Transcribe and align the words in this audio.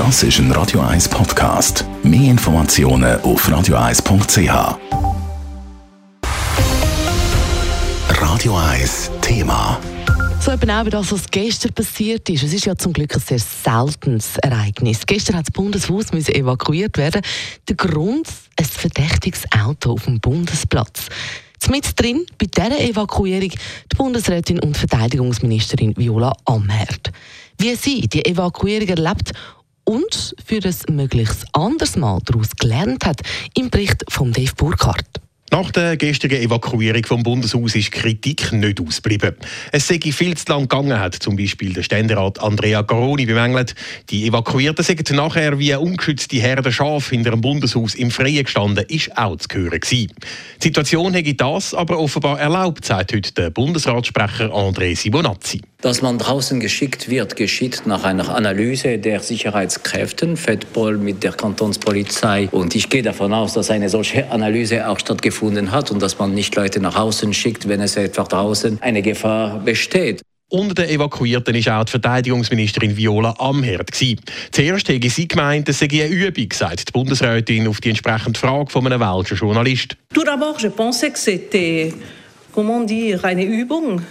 Das 0.00 0.22
ist 0.22 0.38
ein 0.38 0.50
Radio 0.52 0.80
1 0.80 1.10
Podcast. 1.10 1.84
Mehr 2.02 2.30
Informationen 2.30 3.20
auf 3.20 3.46
radio1.ch. 3.46 4.78
Radio 8.08 8.56
1 8.56 9.10
Thema. 9.20 9.78
So 10.40 10.52
eben 10.52 10.70
auch 10.70 10.84
das, 10.84 11.12
was 11.12 11.30
gestern 11.30 11.74
passiert 11.74 12.30
ist. 12.30 12.44
Es 12.44 12.54
ist 12.54 12.64
ja 12.64 12.74
zum 12.76 12.94
Glück 12.94 13.14
ein 13.14 13.20
sehr 13.20 13.40
seltenes 13.40 14.38
Ereignis. 14.38 15.04
Gestern 15.04 15.36
hat 15.36 15.48
das 15.48 15.52
Bundeshaus 15.52 16.14
müssen 16.14 16.34
evakuiert 16.34 16.96
werden. 16.96 17.20
Der 17.68 17.76
Grund? 17.76 18.26
Ein 18.56 18.64
verdächtiges 18.64 19.42
Auto 19.52 19.92
auf 19.92 20.06
dem 20.06 20.18
Bundesplatz. 20.18 21.08
Mit 21.68 22.00
drin 22.00 22.24
bei 22.38 22.46
dieser 22.46 22.80
Evakuierung 22.80 23.50
die 23.50 23.96
Bundesrätin 23.98 24.60
und 24.60 24.78
Verteidigungsministerin 24.78 25.94
Viola 25.98 26.32
Amherd. 26.46 27.12
Wie 27.58 27.74
sie 27.74 28.08
die 28.08 28.24
Evakuierung 28.24 28.88
erlebt 28.88 29.32
und 29.90 30.36
für 30.46 30.60
ein 30.64 30.94
mögliches 30.94 31.44
anderes 31.52 31.96
Mal 31.96 32.20
daraus 32.24 32.50
gelernt 32.54 33.04
hat, 33.04 33.22
im 33.56 33.70
Bericht 33.70 34.04
von 34.08 34.32
Dave 34.32 34.54
Burkhardt. 34.56 35.20
Nach 35.52 35.68
der 35.72 35.96
gestrigen 35.96 36.40
Evakuierung 36.40 37.04
vom 37.04 37.24
Bundeshaus 37.24 37.74
ist 37.74 37.90
Kritik 37.90 38.52
nicht 38.52 38.80
ausgeblieben. 38.80 39.34
Es 39.72 39.88
sei 39.88 39.98
viel 39.98 40.36
zu 40.36 40.52
lang 40.52 40.68
gegangen, 40.68 41.00
hat 41.00 41.16
zum 41.16 41.34
Beispiel 41.34 41.72
der 41.72 41.82
Ständerat 41.82 42.40
Andrea 42.40 42.82
Garoni 42.82 43.26
bemängelt. 43.26 43.74
Die 44.10 44.28
Evakuierten 44.28 44.84
sind 44.84 45.10
nachher 45.10 45.58
wie 45.58 45.74
eine 45.74 45.82
ungeschützte 45.82 46.36
Herde 46.36 46.70
Schaf 46.70 47.10
hinter 47.10 47.32
dem 47.32 47.40
Bundeshaus 47.40 47.96
im 47.96 48.12
Freien 48.12 48.44
gestanden, 48.44 48.84
ist 48.86 49.18
auch 49.18 49.38
zu 49.38 49.48
hören 49.58 49.80
gewesen. 49.80 50.12
Die 50.62 50.68
Situation 50.68 51.14
hätte 51.14 51.34
das 51.34 51.74
aber 51.74 51.98
offenbar 51.98 52.38
erlaubt, 52.38 52.84
sagt 52.84 53.12
heute 53.12 53.32
der 53.32 53.50
Bundesratssprecher 53.50 54.54
André 54.54 54.96
Sibonazzi. 54.96 55.62
Dass 55.80 56.02
man 56.02 56.18
draußen 56.18 56.60
geschickt 56.60 57.08
wird, 57.08 57.36
geschieht 57.36 57.86
nach 57.86 58.04
einer 58.04 58.28
Analyse 58.28 58.98
der 58.98 59.20
Sicherheitskräften, 59.20 60.36
FEDPOL 60.36 60.98
mit 60.98 61.24
der 61.24 61.32
Kantonspolizei. 61.32 62.50
Und 62.52 62.74
ich 62.74 62.90
gehe 62.90 63.02
davon 63.02 63.32
aus, 63.32 63.54
dass 63.54 63.70
eine 63.70 63.88
solche 63.88 64.30
Analyse 64.30 64.86
auch 64.86 64.98
stattgefunden 64.98 65.39
hat 65.70 65.90
und 65.90 66.00
dass 66.00 66.18
man 66.18 66.34
nicht 66.34 66.54
Leute 66.56 66.80
nach 66.80 66.96
außen 66.96 67.32
schickt, 67.32 67.68
wenn 67.68 67.80
es 67.80 67.96
etwa 67.96 68.24
draußen 68.24 68.78
eine 68.80 69.02
Gefahr 69.02 69.58
besteht. 69.60 70.22
Unter 70.52 70.74
den 70.74 70.90
Evakuierten 70.90 71.54
war 71.64 71.80
auch 71.80 71.84
die 71.84 71.92
Verteidigungsministerin 71.92 72.96
Viola 72.96 73.36
Amherd. 73.38 73.90
Zuerst 74.50 74.88
hätte 74.88 75.08
sie 75.08 75.28
gemeint, 75.28 75.68
es 75.68 75.78
sei 75.78 75.86
eine 75.92 76.08
Übung, 76.08 76.52
sagt 76.52 76.88
die 76.88 76.92
Bundesrätin 76.92 77.68
auf 77.68 77.80
die 77.80 77.90
entsprechende 77.90 78.38
Frage 78.38 78.68
von 78.68 78.84
einem 78.84 79.00
welschen 79.00 79.36
Journalist. 79.36 79.96
Tout 80.12 80.26
d'abord, 80.26 80.60
je 80.60 80.70
pensais 80.70 81.12
que 81.12 81.18
c'était, 81.18 81.94
comment 82.52 82.84
dire, 82.84 83.24
eine 83.24 83.44
Übung. 83.44 84.02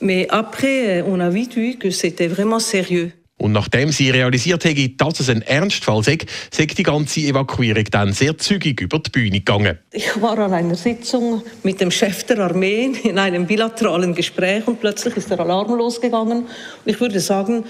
Mais 0.00 0.28
après, 0.28 1.02
on 1.06 1.20
a 1.20 1.30
vite 1.30 1.54
vu 1.54 1.78
que 1.78 1.90
c'était 1.90 2.28
vraiment 2.28 2.60
sérieux. 2.60 3.12
Und 3.38 3.52
nachdem 3.52 3.90
sie 3.90 4.10
realisiert 4.10 4.64
hätte, 4.64 4.88
dass 4.90 5.18
es 5.18 5.28
ein 5.28 5.42
Ernstfall 5.42 6.02
sei, 6.04 6.18
sei 6.52 6.66
die 6.66 6.82
ganze 6.82 7.20
Evakuierung 7.20 7.84
dann 7.90 8.12
sehr 8.12 8.38
zügig 8.38 8.80
über 8.80 9.00
die 9.00 9.10
Bühne 9.10 9.38
gegangen. 9.38 9.78
Ich 9.90 10.20
war 10.20 10.38
an 10.38 10.52
einer 10.52 10.76
Sitzung 10.76 11.42
mit 11.64 11.80
dem 11.80 11.90
Chef 11.90 12.22
der 12.24 12.38
Armee 12.38 12.92
in 13.02 13.18
einem 13.18 13.46
bilateralen 13.46 14.14
Gespräch 14.14 14.66
und 14.68 14.80
plötzlich 14.80 15.16
ist 15.16 15.30
der 15.30 15.40
Alarm 15.40 15.74
losgegangen. 15.76 16.46
Ich 16.84 17.00
würde 17.00 17.18
sagen, 17.18 17.64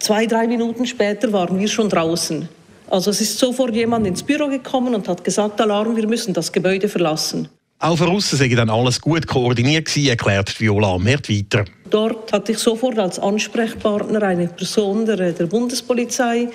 zwei, 0.00 0.26
drei 0.26 0.46
Minuten 0.46 0.84
später 0.86 1.32
waren 1.32 1.58
wir 1.58 1.68
schon 1.68 1.88
draußen. 1.88 2.48
Also 2.90 3.10
es 3.10 3.20
ist 3.20 3.38
sofort 3.38 3.74
jemand 3.74 4.06
ins 4.06 4.22
Büro 4.22 4.48
gekommen 4.48 4.94
und 4.94 5.08
hat 5.08 5.22
gesagt, 5.22 5.60
Alarm, 5.60 5.96
wir 5.96 6.08
müssen 6.08 6.34
das 6.34 6.52
Gebäude 6.52 6.88
verlassen. 6.88 7.48
Auch 7.82 7.96
von 7.96 8.10
außen 8.10 8.36
sei 8.38 8.48
dann 8.48 8.68
alles 8.68 9.00
gut 9.00 9.26
koordiniert 9.26 9.86
gewesen, 9.86 10.10
erklärt 10.10 10.60
Viola 10.60 10.96
Amherd 10.96 11.30
weiter. 11.30 11.64
Dort 11.88 12.30
hatte 12.30 12.52
ich 12.52 12.58
sofort 12.58 12.98
als 12.98 13.18
Ansprechpartner 13.18 14.22
eine 14.22 14.48
Person 14.48 15.06
der, 15.06 15.32
der 15.32 15.46
Bundespolizei, 15.46 16.48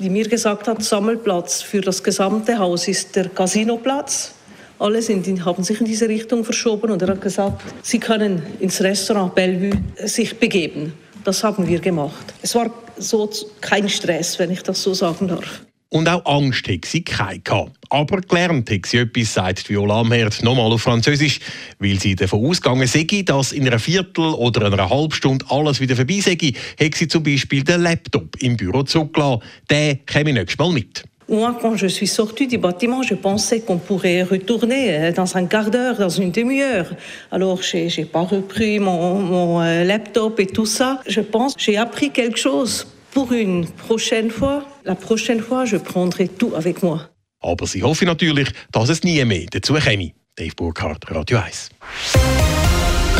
die 0.00 0.10
mir 0.10 0.28
gesagt 0.28 0.66
hat, 0.66 0.82
Sammelplatz 0.82 1.62
für 1.62 1.80
das 1.80 2.02
gesamte 2.02 2.58
Haus 2.58 2.88
ist 2.88 3.14
der 3.14 3.28
Casinoplatz. 3.28 4.34
Alle 4.80 5.00
sind 5.02 5.28
in, 5.28 5.44
haben 5.44 5.62
sich 5.62 5.78
in 5.78 5.86
diese 5.86 6.08
Richtung 6.08 6.44
verschoben 6.44 6.90
und 6.90 7.00
er 7.00 7.10
hat 7.10 7.20
gesagt, 7.20 7.62
sie 7.82 8.00
können 8.00 8.42
ins 8.58 8.82
Restaurant 8.82 9.36
Bellevue 9.36 9.80
sich 10.04 10.36
begeben. 10.36 10.94
Das 11.22 11.44
haben 11.44 11.68
wir 11.68 11.78
gemacht. 11.78 12.34
Es 12.42 12.56
war 12.56 12.68
so 12.98 13.30
kein 13.60 13.88
Stress, 13.88 14.36
wenn 14.40 14.50
ich 14.50 14.64
das 14.64 14.82
so 14.82 14.94
sagen 14.94 15.28
darf. 15.28 15.62
Und 15.92 16.08
auch 16.08 16.24
Angst 16.24 16.66
hatte 16.68 16.88
sie 16.88 17.04
keine. 17.04 17.42
Aber 17.90 18.22
gelernt 18.22 18.70
hat 18.70 18.86
sie 18.86 18.96
etwas, 18.96 19.34
sagt 19.34 19.68
Viola 19.68 20.00
Amherd 20.00 20.42
nochmal 20.42 20.72
auf 20.72 20.80
Französisch, 20.80 21.38
weil 21.80 22.00
sie 22.00 22.14
davon 22.14 22.46
ausgegangen 22.46 22.86
sei, 22.86 23.04
dass 23.26 23.52
in 23.52 23.66
einer 23.66 23.78
Viertel 23.78 24.24
oder 24.24 24.72
einer 24.72 24.88
halben 24.88 25.12
Stunde 25.12 25.44
alles 25.50 25.80
wieder 25.82 25.94
vorbei 25.94 26.20
sei, 26.20 26.38
hat 26.80 26.94
sie 26.94 27.08
zum 27.08 27.22
Beispiel 27.22 27.62
den 27.62 27.82
Laptop 27.82 28.40
im 28.40 28.56
Büro 28.56 28.84
zurückgelassen. 28.84 29.42
Den 29.70 29.98
käme 30.06 30.32
nächstes 30.32 30.58
Mal 30.58 30.72
mit. 30.72 31.04
Moi, 31.28 31.54
quand 31.60 31.76
je 31.76 31.88
suis 31.88 32.06
sortie 32.06 32.46
du 32.46 32.56
bâtiment, 32.56 33.02
je 33.02 33.14
pensais 33.14 33.60
qu'on 33.60 33.78
pourrait 33.78 34.22
retourner 34.22 34.96
euh, 34.96 35.12
dans 35.12 35.36
un 35.36 35.44
quart 35.44 35.70
d'heure, 35.70 35.98
dans 35.98 36.08
une 36.08 36.30
demi-heure. 36.30 36.86
Alors, 37.30 37.62
j'ai 37.62 37.88
n'ai 37.94 38.04
pas 38.06 38.22
repris 38.22 38.78
mon, 38.78 39.18
mon 39.18 39.60
euh, 39.60 39.84
laptop 39.84 40.40
et 40.40 40.46
tout 40.46 40.66
ça. 40.66 41.00
Je 41.06 41.20
pense 41.20 41.52
j'ai 41.58 41.76
appris 41.76 42.10
quelque 42.10 42.38
chose 42.38 42.86
pour 43.12 43.32
une 43.32 43.66
prochaine 43.66 44.30
fois. 44.30 44.64
La 44.84 44.96
prochaine 44.96 45.40
fois, 45.40 45.64
je 45.64 45.76
prendrai 45.76 46.26
tout 46.26 46.54
avec 46.56 46.82
moi. 46.82 47.08
Aber 47.40 47.66
sie 47.66 47.82
hoffen 47.82 48.06
natürlich, 48.06 48.48
dass 48.72 48.88
es 48.88 49.04
nie 49.04 49.24
mehr 49.24 49.46
dazu 49.50 49.74
käme. 49.74 50.12
Dave 50.36 50.54
Burkhardt, 50.56 51.04
Radio 51.08 51.38
1. 51.38 51.70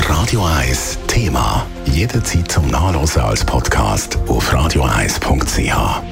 Radio 0.08 0.44
1 0.44 0.98
Thema. 1.06 1.64
Jederzeit 1.86 2.50
zum 2.50 2.66
Nachlesen 2.68 3.22
als 3.22 3.44
Podcast 3.44 4.18
auf 4.26 4.52
radio1.ch. 4.52 6.02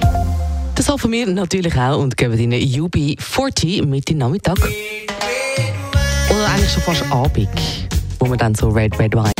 Das 0.77 0.89
hoffen 0.89 1.11
wir 1.11 1.27
natürlich 1.27 1.75
auch 1.77 1.99
und 1.99 2.17
geben 2.17 2.39
Ihnen 2.39 2.61
UB40 2.61 3.85
mit 3.87 4.09
in 4.11 4.19
Nachmittag. 4.19 4.59
Oder 6.31 6.47
eigentlich 6.49 6.71
schon 6.71 6.83
fast 6.83 7.03
Abend, 7.11 7.49
wo 8.21 8.27
wir 8.31 8.37
dann 8.37 8.55
so 8.55 8.69
Red 8.69 8.99
Red 9.01 9.15
Wine. 9.15 9.40